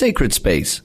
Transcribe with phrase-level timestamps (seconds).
[0.00, 0.80] Sacred Space.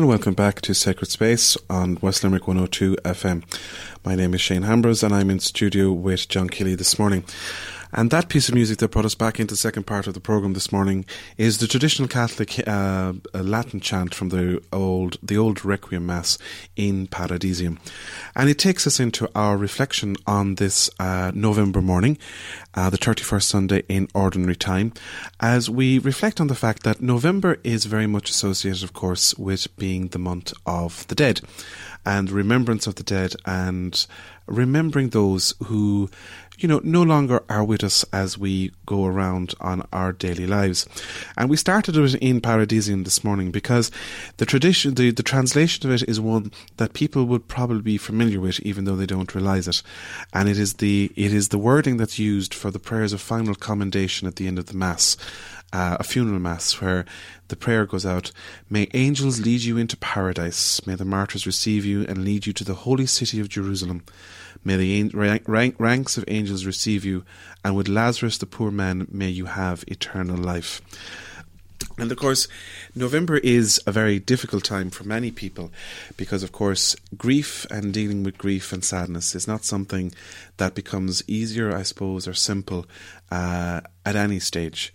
[0.00, 3.44] And welcome back to Sacred Space on West Limerick 102 FM.
[4.02, 7.22] My name is Shane Hambros and I'm in studio with John Kelly this morning.
[7.92, 10.20] And that piece of music that brought us back into the second part of the
[10.20, 11.04] program this morning
[11.36, 16.38] is the traditional Catholic uh, Latin chant from the old the old Requiem Mass
[16.76, 17.78] in Paradisum,
[18.36, 22.18] and it takes us into our reflection on this uh, November morning,
[22.74, 24.92] uh, the thirty first Sunday in Ordinary Time,
[25.40, 29.74] as we reflect on the fact that November is very much associated, of course, with
[29.76, 31.40] being the month of the dead,
[32.06, 34.06] and remembrance of the dead, and
[34.46, 36.10] remembering those who
[36.62, 40.86] you know, no longer are with us as we go around on our daily lives.
[41.36, 43.90] And we started it in Paradisum this morning because
[44.36, 48.40] the tradition, the, the translation of it is one that people would probably be familiar
[48.40, 49.82] with, even though they don't realize it.
[50.34, 53.54] And it is the, it is the wording that's used for the prayers of final
[53.54, 55.16] commendation at the end of the Mass.
[55.72, 57.04] Uh, a funeral mass where
[57.46, 58.32] the prayer goes out
[58.68, 60.84] May angels lead you into paradise.
[60.84, 64.02] May the martyrs receive you and lead you to the holy city of Jerusalem.
[64.64, 67.24] May the rank, ranks of angels receive you,
[67.64, 70.82] and with Lazarus the poor man may you have eternal life.
[71.98, 72.48] And of course,
[72.94, 75.70] November is a very difficult time for many people
[76.16, 80.12] because, of course, grief and dealing with grief and sadness is not something
[80.56, 82.86] that becomes easier, I suppose, or simple
[83.30, 84.92] uh, at any stage.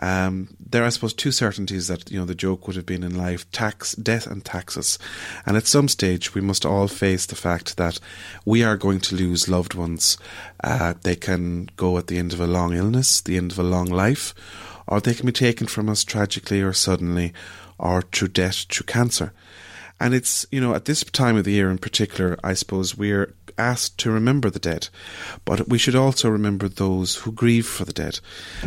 [0.00, 3.02] Um, there are, I suppose, two certainties that you know the joke would have been
[3.02, 4.98] in life: tax, death, and taxes.
[5.46, 8.00] And at some stage, we must all face the fact that
[8.44, 10.16] we are going to lose loved ones.
[10.64, 13.62] Uh, they can go at the end of a long illness, the end of a
[13.62, 14.34] long life,
[14.86, 17.32] or they can be taken from us tragically or suddenly,
[17.78, 19.32] or through death, through cancer.
[20.00, 23.34] And it's, you know, at this time of the year in particular, I suppose we're
[23.58, 24.88] asked to remember the dead,
[25.44, 28.18] but we should also remember those who grieve for the dead.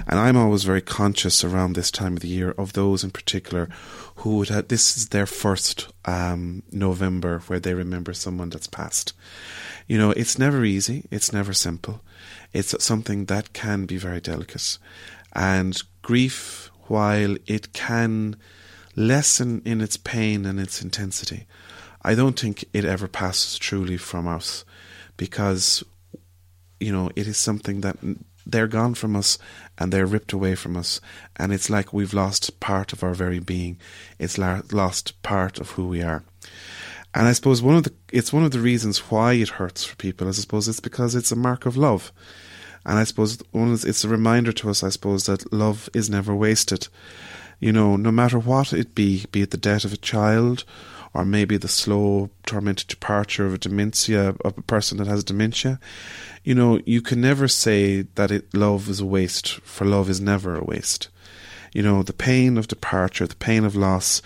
[0.08, 3.68] And I'm always very conscious around this time of the year of those in particular
[4.18, 9.14] who would have, this is their first um, November where they remember someone that's passed.
[9.88, 12.02] You know, it's never easy, it's never simple.
[12.54, 14.78] It's something that can be very delicate.
[15.34, 18.36] And grief, while it can
[18.96, 21.46] lessen in its pain and its intensity.
[22.02, 24.66] I don't think it ever passes truly from us
[25.18, 25.84] because,
[26.80, 27.98] you know, it is something that
[28.46, 29.38] they're gone from us
[29.78, 31.00] and they're ripped away from us.
[31.38, 33.80] And it's like we've lost part of our very being.
[34.20, 36.24] It's lost part of who we are.
[37.16, 39.96] And I suppose one of the it's one of the reasons why it hurts for
[39.96, 40.28] people.
[40.28, 42.12] I suppose it's because it's a mark of love,
[42.86, 44.84] and I suppose it's a reminder to us.
[44.84, 46.88] I suppose that love is never wasted,
[47.64, 50.66] you know, no matter what it be, be it the death of a child
[51.14, 55.80] or maybe the slow, tormented departure of a dementia, of a person that has dementia,
[56.44, 60.20] you know, you can never say that it, love is a waste, for love is
[60.20, 61.08] never a waste.
[61.72, 64.22] You know, the pain of departure, the pain of loss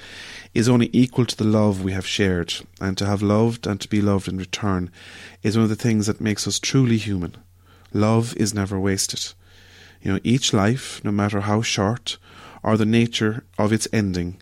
[0.56, 3.88] is only equal to the love we have shared, and to have loved and to
[3.88, 4.90] be loved in return
[5.44, 7.36] is one of the things that makes us truly human.
[7.94, 9.32] Love is never wasted.
[10.02, 12.18] You know, each life, no matter how short,
[12.68, 14.36] or the nature of its ending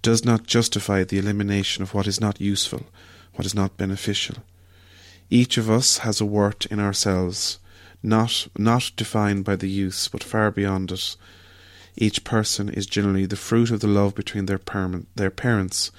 [0.00, 2.86] does not justify the elimination of what is not useful,
[3.34, 4.36] what is not beneficial.
[5.28, 7.58] Each of us has a worth in ourselves,
[8.02, 11.16] not not defined by the use, but far beyond it.
[11.96, 14.60] Each person is generally the fruit of the love between their,
[15.14, 15.90] their parents.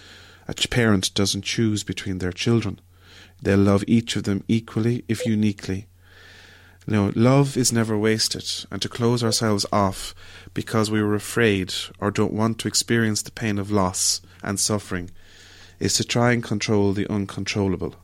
[0.47, 2.79] A parent doesn't choose between their children.
[3.39, 5.85] They love each of them equally, if uniquely.
[6.87, 10.15] You know, love is never wasted, and to close ourselves off
[10.53, 15.11] because we were afraid or don't want to experience the pain of loss and suffering
[15.79, 17.95] is to try and control the uncontrollable.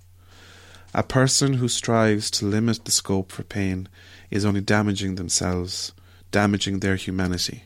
[0.94, 3.88] A person who strives to limit the scope for pain
[4.30, 5.94] is only damaging themselves,
[6.32, 7.64] damaging their humanity,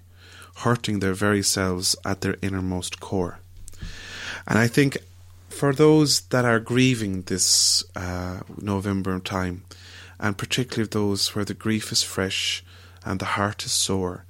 [0.58, 3.40] hurting their very selves at their innermost core.
[4.48, 5.00] And I think
[5.50, 9.64] for those that are grieving this uh, November time,
[10.20, 12.64] and particularly those where the grief is fresh
[13.06, 14.26] and the heart is sore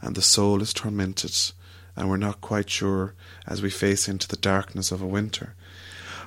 [0.00, 1.34] and the soul is tormented
[1.96, 3.14] and we're not quite sure
[3.46, 5.54] as we face into the darkness of a winter.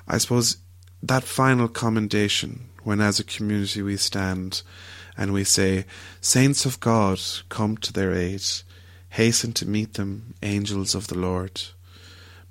[0.07, 0.57] I suppose
[1.01, 4.62] that final commendation when as a community we stand
[5.18, 5.86] and we say,
[6.21, 7.19] Saints of God,
[7.50, 8.44] come to their aid,
[9.10, 11.62] hasten to meet them, angels of the Lord.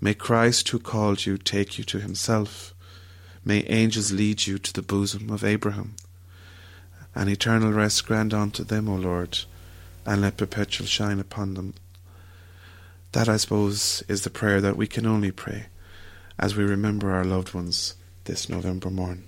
[0.00, 2.74] May Christ who called you take you to himself.
[3.44, 5.96] May angels lead you to the bosom of Abraham
[7.14, 9.40] and eternal rest grant unto them, O Lord,
[10.06, 11.74] and let perpetual shine upon them.
[13.12, 15.66] That, I suppose, is the prayer that we can only pray
[16.38, 17.94] as we remember our loved ones
[18.24, 19.24] this November morn.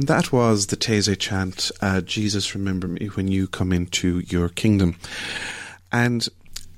[0.00, 4.48] And that was the Taizé chant, uh, Jesus, remember me when you come into your
[4.48, 4.96] kingdom.
[5.92, 6.26] And,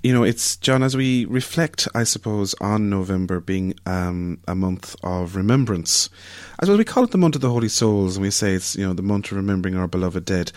[0.02, 4.96] you know, it's, John, as we reflect, I suppose, on November being um, a month
[5.04, 6.10] of remembrance,
[6.58, 8.74] I suppose we call it the month of the Holy Souls, and we say it's,
[8.74, 10.50] you know, the month of remembering our beloved dead.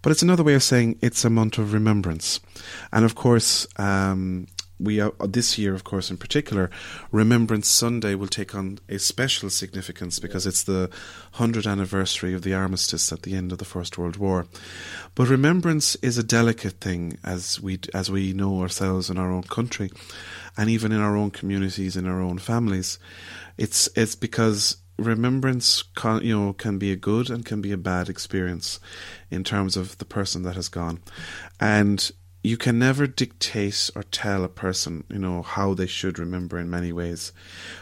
[0.00, 2.38] But it's another way of saying it's a month of remembrance.
[2.92, 4.46] And of course, um,
[4.82, 6.70] we this year, of course, in particular,
[7.10, 10.90] Remembrance Sunday will take on a special significance because it's the
[11.32, 14.46] hundredth anniversary of the armistice at the end of the First World War.
[15.14, 19.44] But remembrance is a delicate thing, as we as we know ourselves in our own
[19.44, 19.90] country,
[20.56, 22.98] and even in our own communities, in our own families.
[23.58, 27.76] It's it's because remembrance can, you know can be a good and can be a
[27.76, 28.78] bad experience
[29.30, 31.00] in terms of the person that has gone
[31.58, 32.12] and
[32.42, 36.68] you can never dictate or tell a person, you know, how they should remember in
[36.68, 37.32] many ways.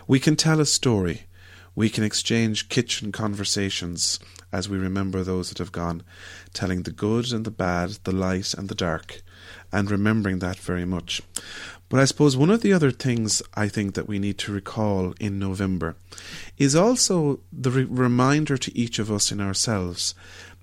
[0.07, 1.23] We can tell a story.
[1.75, 4.19] We can exchange kitchen conversations
[4.53, 6.03] as we remember those that have gone,
[6.53, 9.23] telling the good and the bad, the light and the dark,
[9.73, 11.23] and remembering that very much.
[11.89, 15.15] But I suppose one of the other things I think that we need to recall
[15.19, 15.97] in November
[16.59, 20.15] is also the re- reminder to each of us in ourselves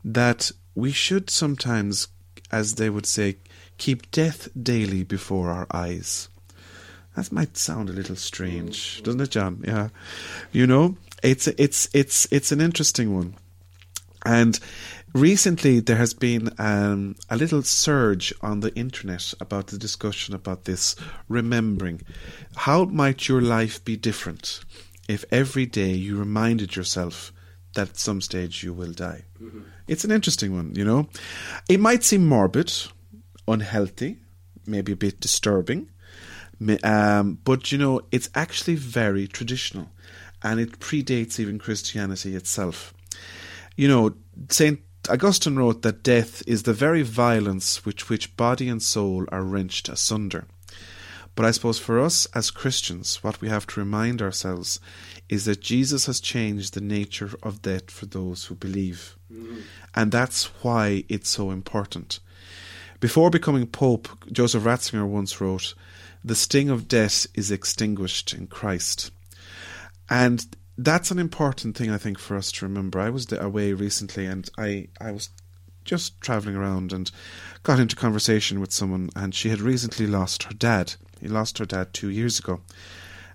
[0.04, 2.08] that we should sometimes,
[2.52, 3.38] as they would say,
[3.78, 6.30] keep death daily before our eyes.
[7.16, 9.64] That might sound a little strange, doesn't it, John?
[9.66, 9.90] Yeah,
[10.52, 13.34] you know, it's it's it's it's an interesting one,
[14.24, 14.60] and
[15.14, 20.66] recently there has been um, a little surge on the internet about the discussion about
[20.66, 20.96] this
[21.28, 22.02] remembering.
[22.56, 24.62] How might your life be different
[25.08, 27.34] if every day you reminded yourself
[27.74, 29.24] that at some stage you will die?
[29.42, 29.62] Mm-hmm.
[29.88, 31.10] It's an interesting one, you know.
[31.68, 32.72] It might seem morbid
[33.48, 34.18] unhealthy,
[34.66, 35.90] maybe a bit disturbing.
[36.84, 39.90] Um, but you know, it's actually very traditional
[40.44, 42.94] and it predates even Christianity itself.
[43.76, 44.16] You know,
[44.50, 44.80] St.
[45.10, 49.88] Augustine wrote that death is the very violence which which body and soul are wrenched
[49.88, 50.46] asunder.
[51.36, 54.80] But I suppose for us as Christians, what we have to remind ourselves
[55.30, 59.16] is that Jesus has changed the nature of death for those who believe.
[59.32, 59.60] Mm-hmm.
[59.94, 62.20] And that's why it's so important.
[63.00, 65.76] Before becoming Pope, Joseph Ratzinger once wrote,
[66.24, 69.12] The sting of death is extinguished in Christ.
[70.10, 70.44] And
[70.80, 73.00] that's an important thing, I think, for us to remember.
[73.00, 75.30] I was away recently and I, I was
[75.86, 77.12] just traveling around and
[77.62, 80.96] got into conversation with someone, and she had recently lost her dad.
[81.22, 82.62] He lost her dad two years ago,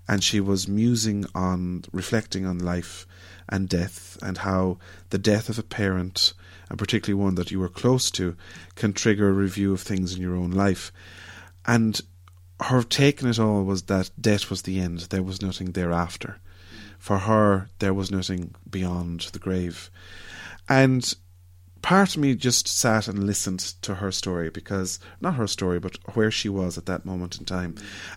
[0.09, 3.07] and she was musing on, reflecting on life
[3.53, 4.79] and death, and how
[5.11, 6.33] the death of a parent,
[6.71, 8.35] and particularly one that you were close to,
[8.77, 10.91] can trigger a review of things in your own life.
[11.67, 12.01] And
[12.61, 16.39] her take on it all was that death was the end, there was nothing thereafter.
[16.99, 19.91] For her, there was nothing beyond the grave.
[20.69, 21.15] And
[21.83, 25.99] part of me just sat and listened to her story because not her story but
[26.15, 27.75] where she was at that moment in time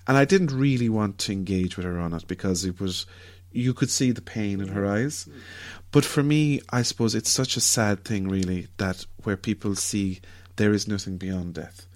[0.07, 3.07] and i didn't really want to engage with her on it because it was
[3.55, 5.27] you could see the pain in her eyes.
[5.91, 10.19] But for me i suppose it's such a sad thing really that where people see
[10.57, 11.87] there is nothing beyond death.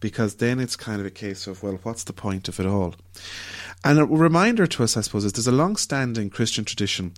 [0.00, 2.94] Because then it's kind of a case of well what's the point of it all?
[3.84, 7.14] And a reminder to us i suppose is there's a long standing christian tradition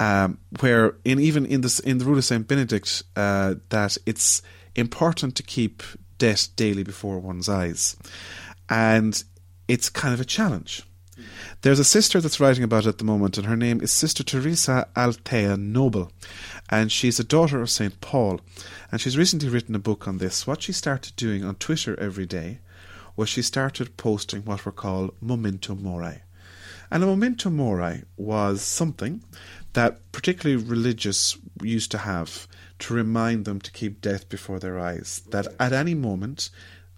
[0.00, 4.42] um, where in even in this in the rule of Saint Benedict uh, that it's
[4.74, 5.82] important to keep
[6.18, 7.96] death daily before one's eyes,
[8.68, 9.22] and
[9.68, 10.84] it's kind of a challenge.
[11.62, 14.24] There's a sister that's writing about it at the moment, and her name is Sister
[14.24, 16.10] Teresa Aletheia Noble,
[16.70, 18.00] and she's a daughter of St.
[18.00, 18.40] Paul.
[18.90, 20.46] And she's recently written a book on this.
[20.46, 22.60] What she started doing on Twitter every day
[23.14, 26.22] was she started posting what were called memento mori.
[26.90, 29.22] And a memento mori was something
[29.74, 32.48] that particularly religious used to have
[32.78, 35.20] to remind them to keep death before their eyes.
[35.28, 36.48] That at any moment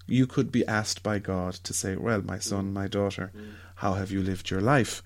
[0.07, 3.33] you could be asked by God to say, Well, my son, my daughter,
[3.83, 5.03] how have you lived your life?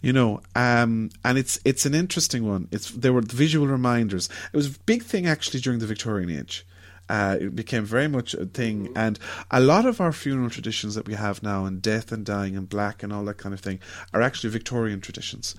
[0.00, 2.66] You know, um, and it's it's an interesting one.
[2.72, 4.30] It's there were visual reminders.
[4.52, 6.66] It was a big thing actually during the Victorian age.
[7.10, 8.88] Uh, it became very much a thing.
[8.96, 9.18] And
[9.50, 12.68] a lot of our funeral traditions that we have now, and death and dying and
[12.68, 13.80] black and all that kind of thing,
[14.14, 15.54] are actually Victorian traditions.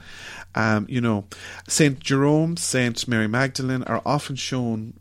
[0.55, 1.25] Um, you know,
[1.67, 4.93] Saint Jerome, Saint Mary Magdalene are often shown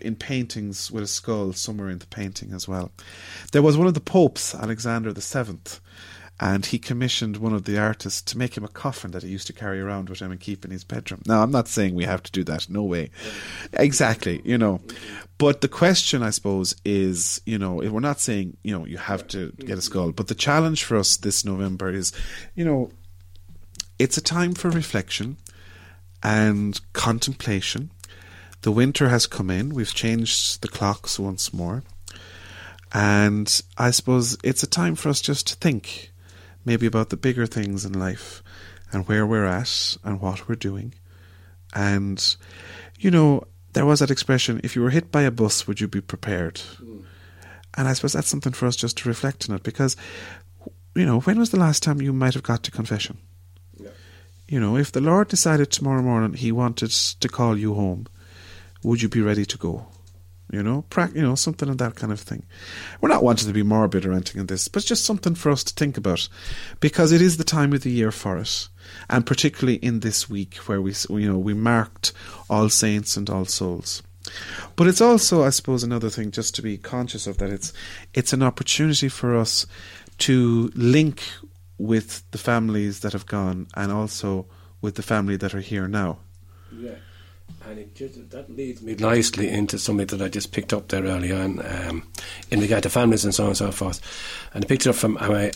[0.00, 2.90] in paintings with a skull somewhere in the painting as well.
[3.52, 5.80] There was one of the popes, Alexander the Seventh,
[6.40, 9.48] and he commissioned one of the artists to make him a coffin that he used
[9.48, 11.20] to carry around with him and keep in his bedroom.
[11.26, 13.10] Now, I'm not saying we have to do that, no way.
[13.72, 14.80] Exactly, you know.
[15.38, 19.26] But the question, I suppose, is, you know, we're not saying, you know, you have
[19.28, 22.12] to get a skull, but the challenge for us this November is,
[22.54, 22.90] you know,
[23.98, 25.38] it's a time for reflection
[26.22, 27.90] and contemplation.
[28.62, 31.82] The winter has come in, we've changed the clocks once more.
[32.92, 36.07] And I suppose it's a time for us just to think
[36.68, 38.42] maybe about the bigger things in life
[38.92, 40.94] and where we're at and what we're doing.
[41.74, 42.36] And,
[42.98, 45.88] you know, there was that expression if you were hit by a bus, would you
[45.88, 46.56] be prepared?
[46.56, 47.04] Mm.
[47.76, 49.96] And I suppose that's something for us just to reflect on it because,
[50.94, 53.18] you know, when was the last time you might have got to confession?
[53.78, 53.90] Yeah.
[54.46, 58.06] You know, if the Lord decided tomorrow morning he wanted to call you home,
[58.82, 59.86] would you be ready to go?
[60.50, 62.44] You know, pra- you know, something of that kind of thing.
[63.00, 65.62] We're not wanting to be morbid or anything in this, but just something for us
[65.64, 66.28] to think about,
[66.80, 68.68] because it is the time of the year for it,
[69.10, 72.12] and particularly in this week where we, you know, we marked
[72.48, 74.02] All Saints and All Souls.
[74.76, 77.72] But it's also, I suppose, another thing just to be conscious of that it's
[78.12, 79.66] it's an opportunity for us
[80.18, 81.22] to link
[81.78, 84.46] with the families that have gone and also
[84.82, 86.18] with the family that are here now.
[86.72, 86.96] Yeah
[87.68, 91.04] and it just, that leads me nicely into something that I just picked up there
[91.04, 92.02] earlier on um,
[92.50, 94.00] in regard to families and so on and so forth.
[94.54, 95.50] And I picked it up from a.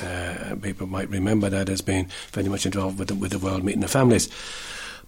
[0.00, 3.64] Uh, people might remember that as being very much involved with the, with the World
[3.64, 4.28] Meeting of Families.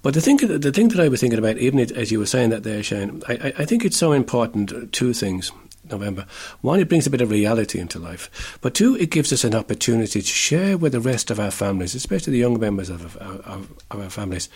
[0.02, 2.50] But the thing, the thing that I was thinking about, even as you were saying
[2.50, 4.92] that there, Shane, I, I think it's so important.
[4.92, 5.52] Two things.
[5.90, 6.26] November.
[6.60, 8.58] One, it brings a bit of reality into life.
[8.60, 11.94] But two, it gives us an opportunity to share with the rest of our families,
[11.94, 14.48] especially the younger members of, of, our families,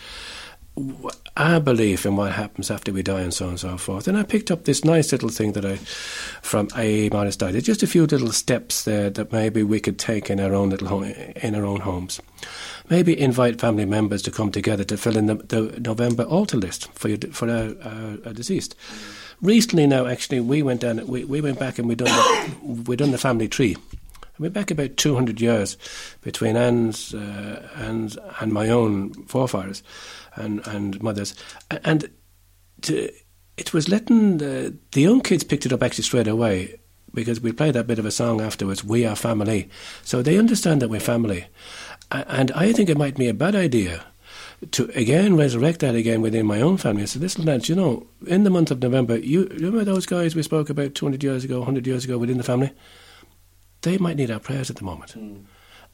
[1.37, 4.07] our belief in what happens after we die and so on and so forth.
[4.07, 5.77] And I picked up this nice little thing that I,
[6.41, 10.29] from A Modest Diet, just a few little steps there that maybe we could take
[10.29, 12.19] in our own little home, in our own homes.
[12.89, 16.91] Maybe invite family members to come together to fill in the, the November altar list
[16.93, 18.75] for your, for our, our, our deceased.
[19.41, 22.95] Recently, now actually, we went down, we, we went back and we done the, we
[22.95, 23.75] done the family tree.
[24.37, 25.77] We're back about 200 years
[26.21, 29.81] between Anne's, uh, Anne's and my own forefathers
[30.35, 31.35] and, and mothers.
[31.69, 32.09] And
[32.81, 33.11] to,
[33.57, 36.79] it was letting the, the young kids picked it up actually straight away
[37.13, 39.69] because we played that bit of a song afterwards, We Are Family.
[40.03, 41.47] So they understand that we're family.
[42.11, 44.03] And I think it might be a bad idea
[44.71, 47.03] to again resurrect that again within my own family.
[47.03, 50.35] I said, listen, lads, you know, in the month of November, you remember those guys
[50.35, 52.71] we spoke about 200 years ago, 100 years ago within the family?
[53.81, 55.17] They might need our prayers at the moment.
[55.17, 55.43] Mm.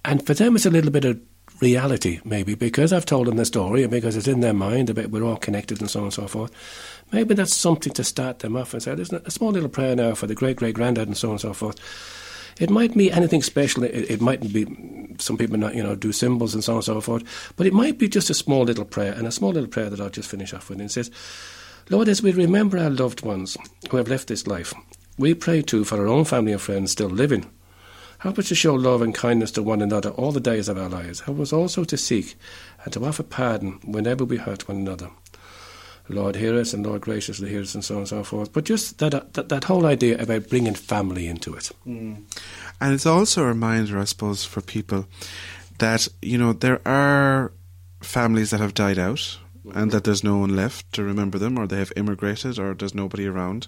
[0.05, 1.19] And for them, it's a little bit of
[1.61, 5.09] reality, maybe, because I've told them the story and because it's in their mind, about
[5.09, 6.51] we're all connected and so on and so forth.
[7.11, 10.15] Maybe that's something to start them off and say, there's a small little prayer now
[10.15, 11.79] for the great great granddad and so on and so forth.
[12.61, 13.83] It might be anything special.
[13.83, 14.67] It, it mightn't be.
[15.17, 17.23] Some people, not, you know, do symbols and so on and so forth.
[17.55, 19.99] But it might be just a small little prayer, and a small little prayer that
[19.99, 20.79] I'll just finish off with.
[20.79, 21.09] And it says,
[21.89, 23.57] "Lord, as we remember our loved ones
[23.89, 24.75] who have left this life,
[25.17, 27.45] we pray too for our own family and friends still living."
[28.19, 30.89] Help us to show love and kindness to one another all the days of our
[30.89, 31.21] lives.
[31.21, 32.35] Help us also to seek
[32.83, 35.09] and to offer pardon whenever we hurt one another.
[36.11, 38.53] Lord, hear us, and Lord, graciously hear us, and so on and so forth.
[38.53, 41.71] But just that, that, that whole idea about bringing family into it.
[41.85, 42.23] Mm.
[42.79, 45.05] And it's also a reminder, I suppose, for people
[45.79, 47.51] that, you know, there are
[48.01, 49.37] families that have died out
[49.75, 52.95] and that there's no one left to remember them, or they have immigrated, or there's
[52.95, 53.67] nobody around.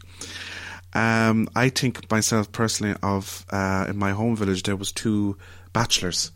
[0.93, 5.37] Um, I think myself personally of uh, in my home village there was two
[5.71, 6.31] bachelors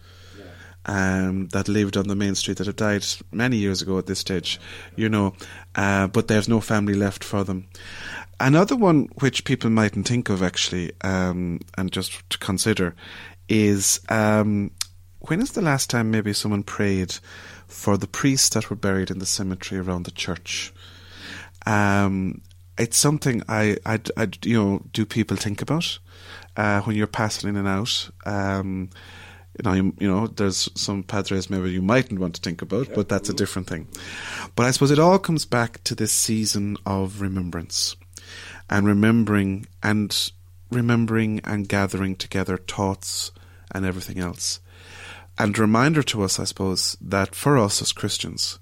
[0.88, 4.20] um, that lived on the main street that have died many years ago at this
[4.20, 4.60] stage,
[4.96, 5.34] you know,
[5.76, 7.68] uh, but there's no family left for them.
[8.40, 12.96] Another one which people mightn't think of actually, um, and just to consider,
[13.50, 14.72] is um,
[15.20, 17.18] when is the last time maybe someone prayed
[17.68, 20.74] for the priests that were buried in the cemetery around the church?
[21.66, 22.42] Um,
[22.78, 25.98] it's something I, I, I, you know, do people think about
[26.56, 28.10] uh, when you're passing in and out?
[28.26, 28.92] Um,
[29.58, 32.94] you know, you, you, know, there's some padres maybe you mightn't want to think about,
[32.94, 33.88] but that's a different thing.
[34.56, 37.96] But I suppose it all comes back to this season of remembrance
[38.70, 40.32] and remembering and
[40.72, 43.32] remembering and gathering together thoughts
[43.72, 44.60] and everything else.
[45.40, 48.60] And reminder to us, I suppose, that for us as Christians,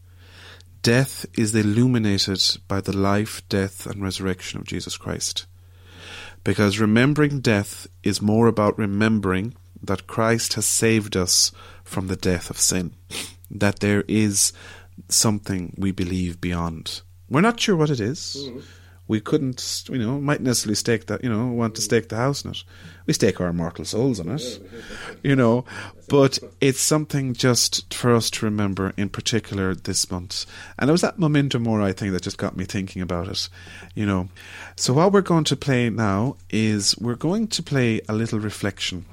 [0.86, 5.48] Death is illuminated by the life, death, and resurrection of Jesus Christ.
[6.44, 11.52] Because remembering death is more about remembering that Christ has saved us
[11.84, 12.94] from the death of sin,
[13.50, 14.54] that there is
[15.10, 17.02] something we believe beyond.
[17.30, 18.38] We're not sure what it is.
[18.38, 18.60] Mm-hmm
[19.08, 22.44] we couldn't, you know, might necessarily stake that, you know, want to stake the house
[22.44, 22.64] in it.
[23.06, 24.62] We stake our mortal souls on it,
[25.24, 25.64] you know,
[26.10, 30.46] but it's something just for us to remember in particular this month.
[30.80, 33.48] And it was that memento mori, I think, that just got me thinking about it,
[33.94, 34.30] you know.
[34.76, 39.06] So what we're going to play now is we're going to play a little reflection.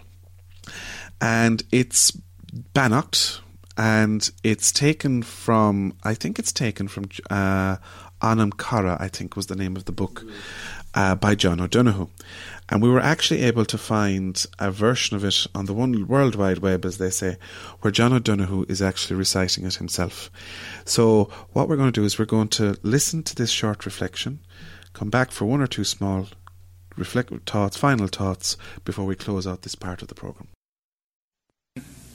[1.20, 2.12] And it's
[2.74, 3.40] Beannacht,
[3.76, 7.76] and it's taken from, I think it's taken from uh,
[8.20, 10.24] Anam Cara, I think was the name of the book,
[10.94, 12.08] uh, by John O'Donoghue.
[12.68, 16.36] And we were actually able to find a version of it on the one World
[16.36, 17.36] Wide Web, as they say,
[17.80, 20.30] where John O'Donoghue is actually reciting it himself.
[20.84, 24.40] So, what we're going to do is we're going to listen to this short reflection,
[24.92, 26.28] come back for one or two small
[26.96, 30.48] reflect thoughts, final thoughts, before we close out this part of the programme.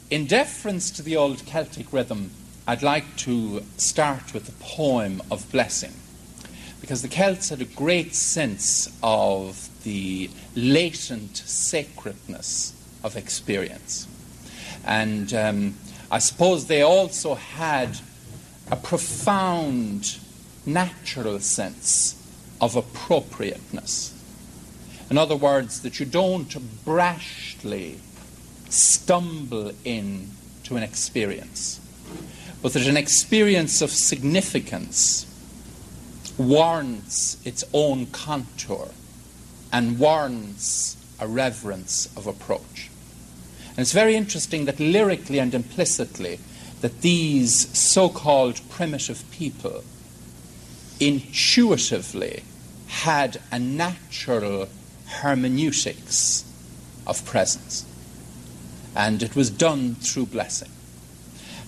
[0.10, 2.32] In deference to the old Celtic rhythm,
[2.66, 5.94] I'd like to start with a poem of blessing
[6.82, 14.08] because the Celts had a great sense of the latent sacredness of experience.
[14.86, 15.76] And um,
[16.10, 18.00] I suppose they also had
[18.72, 20.20] a profound
[20.66, 22.14] natural sense
[22.62, 24.14] of appropriateness.
[25.10, 26.50] In other words, that you don't
[26.86, 27.98] brashly
[28.70, 31.80] stumble into an experience
[32.62, 35.26] but that an experience of significance
[36.38, 38.90] warrants its own contour
[39.72, 42.90] and warrants a reverence of approach.
[43.70, 46.40] And it's very interesting that lyrically and implicitly
[46.82, 49.84] that these so-called primitive people
[51.00, 52.44] intuitively
[52.88, 54.68] had a natural
[55.08, 56.44] hermeneutics
[57.06, 57.86] of presence.
[58.96, 60.70] And it was done through blessing.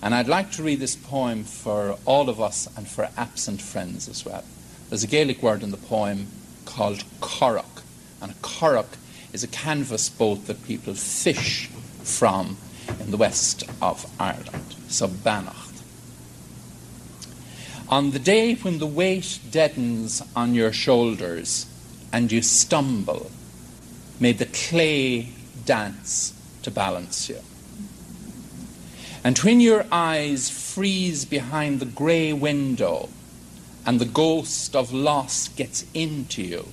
[0.02, 4.08] And I'd like to read this poem for all of us and for absent friends
[4.08, 4.44] as well.
[4.88, 6.26] There's a Gaelic word in the poem
[6.64, 7.82] called currach,
[8.20, 8.96] and a currach
[9.32, 11.68] is a canvas boat that people fish
[12.02, 12.56] from
[12.98, 14.74] in the west of Ireland.
[14.88, 15.82] So Beannacht.
[17.88, 21.66] On the day when the weight deadens on your shoulders
[22.12, 23.30] and you stumble,
[24.18, 25.28] may the clay
[25.64, 27.38] dance to balance you.
[29.22, 33.08] And when your eyes freeze behind the grey window
[33.86, 36.68] and the ghost of loss gets into you,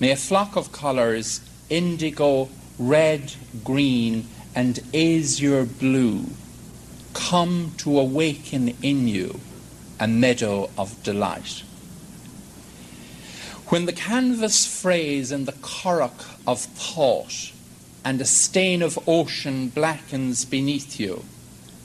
[0.00, 6.24] may a flock of colours, indigo, red, green, and azure blue,
[7.12, 9.40] come to awaken in you
[10.00, 11.62] a meadow of delight.
[13.68, 17.52] When the canvas frays in the currach of thought
[18.04, 21.24] and a stain of ocean blackens beneath you,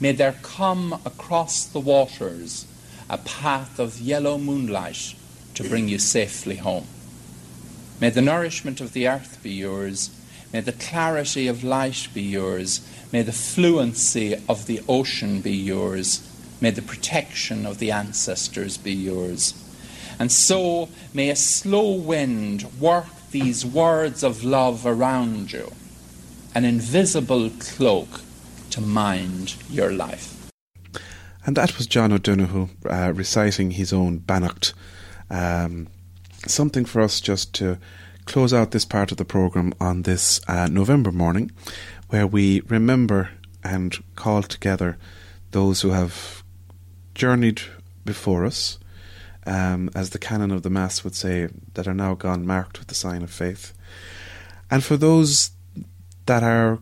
[0.02, 2.66] May there come across the waters
[3.10, 5.14] a path of yellow moonlight
[5.54, 6.86] to bring you safely home.
[8.00, 10.08] May the nourishment of the earth be yours.
[10.54, 12.80] May the clarity of light be yours.
[13.12, 16.26] May the fluency of the ocean be yours.
[16.62, 19.52] May the protection of the ancestors be yours.
[20.20, 25.72] And so may a slow wind work these words of love around you,
[26.54, 28.20] an invisible cloak
[28.70, 30.52] to mind your life.
[31.46, 34.74] And that was John O'Donoghue uh, reciting his own Beannacht.
[35.30, 35.88] Um,
[36.46, 37.78] something for us just to
[38.26, 41.50] close out this part of the programme on this uh, November morning,
[42.10, 43.30] where we remember
[43.64, 44.98] and call together
[45.52, 46.42] those who have
[47.14, 47.62] journeyed
[48.04, 48.78] before us,
[49.46, 52.88] um, as the canon of the Mass would say, that are now gone marked with
[52.88, 53.72] the sign of faith.
[54.70, 55.50] And for those
[56.26, 56.78] that are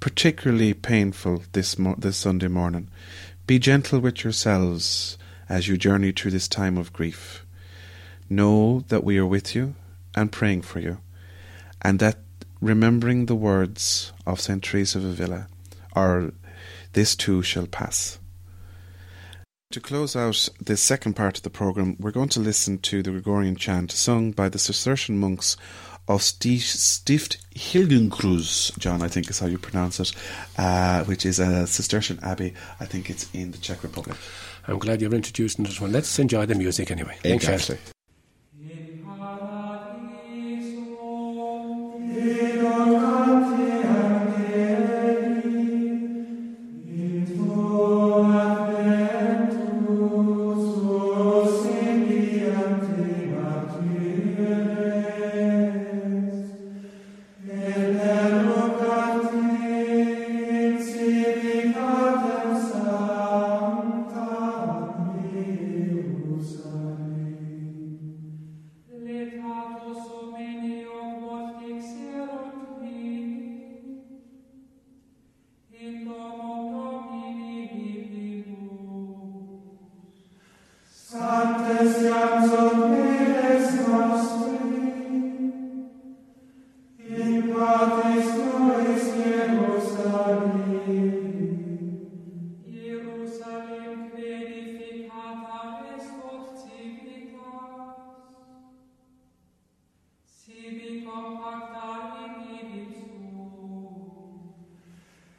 [0.00, 2.88] particularly painful this mo- this Sunday morning,
[3.46, 5.16] be gentle with yourselves
[5.48, 7.44] as you journey through this time of grief.
[8.28, 9.74] Know that we are with you
[10.14, 10.98] and praying for you,
[11.80, 12.18] and that
[12.60, 14.62] remembering the words of St.
[14.62, 15.46] Teresa of Avila,
[15.94, 16.32] or
[16.92, 18.18] this too shall pass.
[19.72, 23.10] To close out this second part of the programme, we're going to listen to the
[23.10, 25.56] Gregorian chant sung by the Cistercian monks
[26.06, 30.12] of Stift Heiligenkreuz, John, I think is how you pronounce it,
[30.56, 32.54] uh, which is a Cistercian abbey.
[32.78, 34.16] I think it's in the Czech Republic.
[34.68, 35.90] I'm glad you're introducing this one.
[35.90, 37.18] Let's enjoy the music anyway.
[37.24, 37.78] Exactly.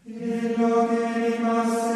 [0.07, 1.86] illo che rimasto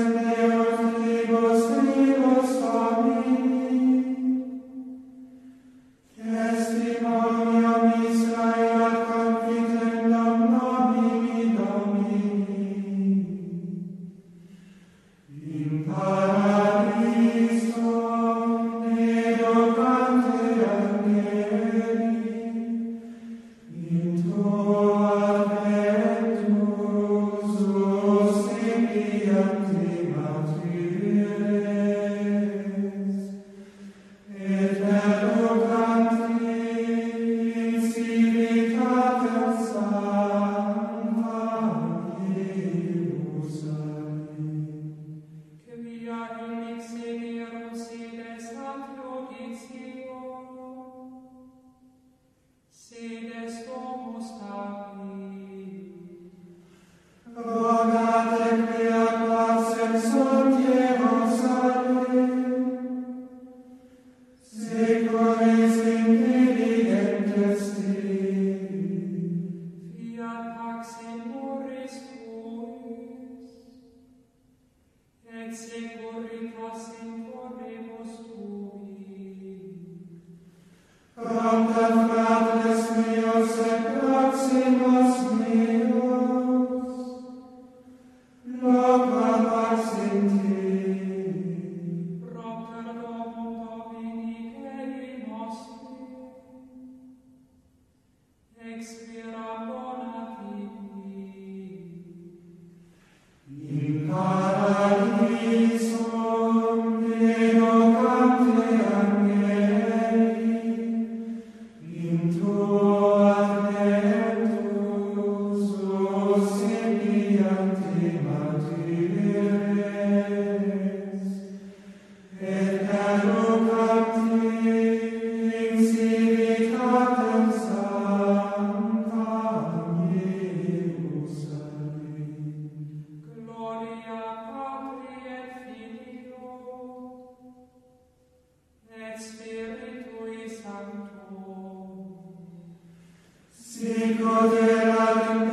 [143.82, 145.51] sic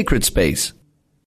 [0.00, 0.72] Sacred Space